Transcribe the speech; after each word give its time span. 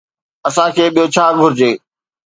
اسان 0.47 0.69
کي 0.75 0.83
ٻيو 0.93 1.05
ڇا 1.15 1.25
گهرجي؟ 1.39 1.71